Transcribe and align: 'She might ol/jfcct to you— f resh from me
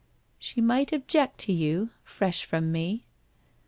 'She 0.39 0.61
might 0.61 0.91
ol/jfcct 0.91 1.37
to 1.37 1.53
you— 1.53 1.91
f 2.03 2.21
resh 2.21 2.43
from 2.43 2.71
me 2.71 3.05